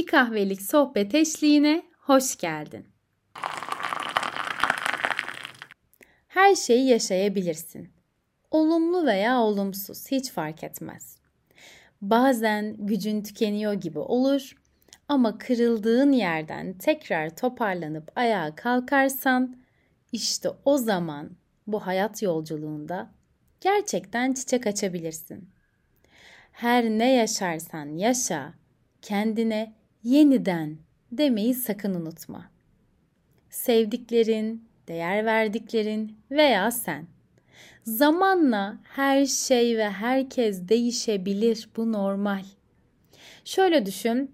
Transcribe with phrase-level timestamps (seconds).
[0.00, 2.86] Bir kahvelik sohbet eşliğine hoş geldin.
[6.28, 7.92] Her şeyi yaşayabilirsin.
[8.50, 11.16] Olumlu veya olumsuz hiç fark etmez.
[12.02, 14.56] Bazen gücün tükeniyor gibi olur
[15.08, 19.56] ama kırıldığın yerden tekrar toparlanıp ayağa kalkarsan
[20.12, 21.30] işte o zaman
[21.66, 23.10] bu hayat yolculuğunda
[23.60, 25.50] gerçekten çiçek açabilirsin.
[26.52, 28.54] Her ne yaşarsan yaşa,
[29.02, 30.76] kendine yeniden
[31.12, 32.50] demeyi sakın unutma.
[33.50, 37.06] Sevdiklerin, değer verdiklerin veya sen.
[37.84, 41.68] Zamanla her şey ve herkes değişebilir.
[41.76, 42.44] Bu normal.
[43.44, 44.30] Şöyle düşün.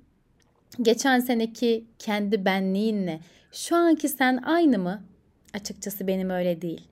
[0.83, 3.21] Geçen seneki kendi benliğinle
[3.52, 5.05] şu anki sen aynı mı?
[5.55, 6.88] Açıkçası benim öyle değil.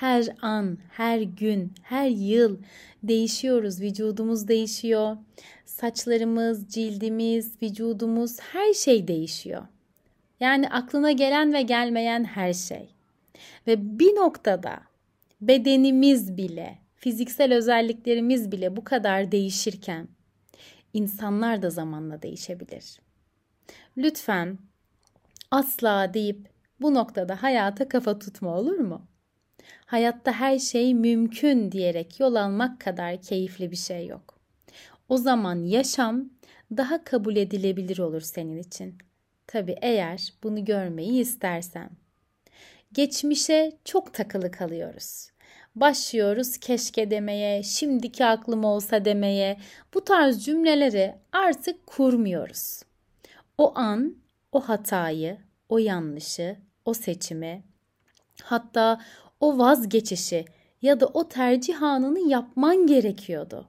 [0.00, 2.58] Her an, her gün, her yıl
[3.02, 3.80] değişiyoruz.
[3.80, 5.16] Vücudumuz değişiyor.
[5.64, 9.62] Saçlarımız, cildimiz, vücudumuz her şey değişiyor.
[10.40, 12.88] Yani aklına gelen ve gelmeyen her şey.
[13.66, 14.80] Ve bir noktada
[15.40, 20.08] bedenimiz bile, fiziksel özelliklerimiz bile bu kadar değişirken
[20.92, 23.00] insanlar da zamanla değişebilir.
[23.96, 24.58] Lütfen
[25.50, 26.48] asla deyip
[26.80, 29.10] bu noktada hayata kafa tutma olur mu?
[29.86, 34.38] Hayatta her şey mümkün diyerek yol almak kadar keyifli bir şey yok.
[35.08, 36.30] O zaman yaşam
[36.76, 38.98] daha kabul edilebilir olur senin için.
[39.46, 41.90] Tabi eğer bunu görmeyi istersen.
[42.92, 45.30] Geçmişe çok takılı kalıyoruz.
[45.74, 49.56] Başlıyoruz keşke demeye, şimdiki aklım olsa demeye.
[49.94, 52.82] Bu tarz cümleleri artık kurmuyoruz.
[53.58, 54.16] O an
[54.52, 55.38] o hatayı,
[55.68, 57.62] o yanlışı, o seçimi,
[58.42, 59.00] hatta
[59.40, 60.44] o vazgeçişi
[60.82, 63.68] ya da o tercih anını yapman gerekiyordu.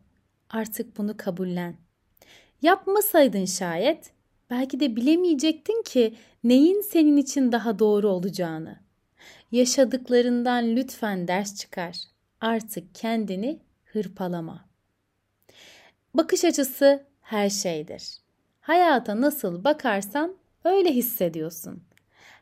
[0.50, 1.76] Artık bunu kabullen.
[2.62, 4.12] Yapmasaydın şayet
[4.50, 8.80] belki de bilemeyecektin ki neyin senin için daha doğru olacağını.
[9.52, 11.98] Yaşadıklarından lütfen ders çıkar.
[12.42, 14.66] Artık kendini hırpalama.
[16.14, 18.18] Bakış açısı her şeydir.
[18.62, 21.84] Hayata nasıl bakarsan öyle hissediyorsun.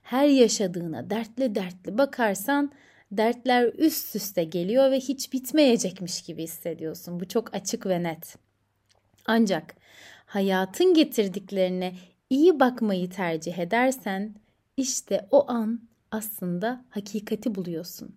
[0.03, 2.72] Her yaşadığına dertli dertli bakarsan
[3.12, 7.20] dertler üst üste geliyor ve hiç bitmeyecekmiş gibi hissediyorsun.
[7.20, 8.36] Bu çok açık ve net.
[9.25, 9.75] Ancak
[10.25, 11.96] hayatın getirdiklerine
[12.30, 14.36] iyi bakmayı tercih edersen
[14.78, 15.81] işte o an
[16.12, 18.16] aslında hakikati buluyorsun.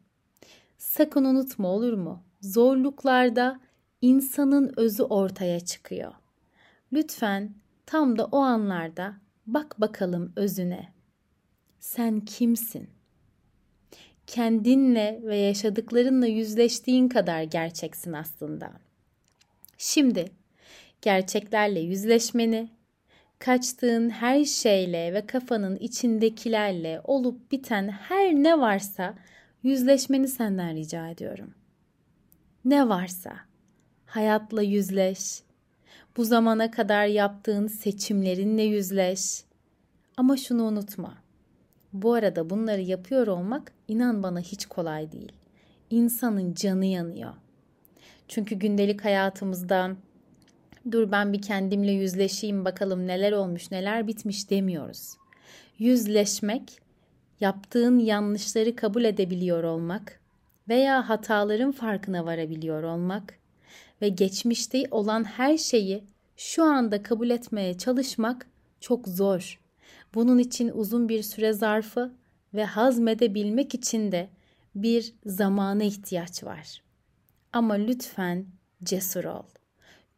[0.79, 2.23] Sakın unutma olur mu?
[2.41, 3.61] Zorluklarda
[4.01, 6.13] insanın özü ortaya çıkıyor.
[6.93, 7.55] Lütfen
[7.87, 9.15] tam da o anlarda
[9.47, 10.93] bak bakalım özüne.
[11.81, 12.91] Sen kimsin?
[14.33, 18.73] Kendinle ve yaşadıklarınla yüzleştiğin kadar gerçeksin aslında.
[19.79, 20.25] Şimdi
[21.03, 22.69] gerçeklerle yüzleşmeni
[23.39, 29.15] kaçtığın her şeyle ve kafanın içindekilerle olup biten her ne varsa
[29.63, 31.55] yüzleşmeni senden rica ediyorum.
[32.65, 33.33] Ne varsa
[34.07, 35.43] hayatla yüzleş.
[36.17, 39.45] Bu zamana kadar yaptığın seçimlerinle yüzleş.
[40.17, 41.22] Ama şunu unutma.
[41.93, 45.33] Bu arada bunları yapıyor olmak inan bana hiç kolay değil.
[45.91, 47.35] İnsanın canı yanıyor.
[48.29, 49.97] Çünkü gündelik hayatımızda
[50.91, 55.15] dur ben bir kendimle yüzleşeyim bakalım neler olmuş neler bitmiş demiyoruz.
[55.79, 56.79] Yüzleşmek,
[57.41, 60.21] yaptığın yanlışları kabul edebiliyor olmak
[60.69, 63.35] veya hataların farkına varabiliyor olmak
[64.03, 66.05] ve geçmişte olan her şeyi
[66.37, 68.47] şu anda kabul etmeye çalışmak
[68.81, 69.62] çok zor.
[70.15, 72.13] Bunun için uzun bir süre zarfı
[72.55, 74.29] ve hazmedebilmek için de
[74.75, 76.83] bir zamana ihtiyaç var.
[77.53, 78.47] Ama lütfen
[78.85, 79.43] cesur ol.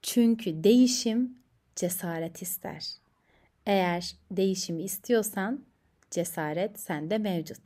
[0.02, 1.38] Çünkü değişim
[1.76, 2.86] cesaret ister.
[3.66, 5.64] Eğer değişimi istiyorsan
[6.10, 7.60] cesaret sende mevcut.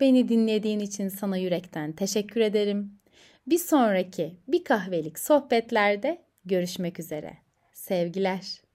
[0.00, 2.98] Beni dinlediğin için sana yürekten teşekkür ederim.
[3.46, 7.38] Bir sonraki bir kahvelik sohbetlerde görüşmek üzere.
[7.72, 8.65] Sevgiler.